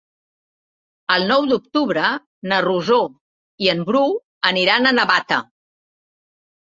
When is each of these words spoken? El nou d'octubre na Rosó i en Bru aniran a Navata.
El 1.15 1.25
nou 1.31 1.43
d'octubre 1.51 2.07
na 2.53 2.61
Rosó 2.67 2.99
i 3.67 3.69
en 3.75 3.87
Bru 3.91 4.03
aniran 4.53 4.89
a 4.93 4.99
Navata. 5.01 5.41